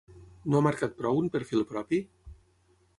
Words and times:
No 0.53 0.57
ha 0.61 0.65
marcat 0.67 0.97
prou 1.03 1.21
un 1.25 1.29
perfil 1.37 1.65
propi? 1.75 2.03